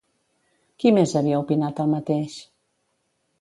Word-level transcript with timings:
Qui 0.83 0.93
més 0.95 1.13
havia 1.19 1.41
opinat 1.43 1.83
el 1.85 1.93
mateix? 1.93 2.39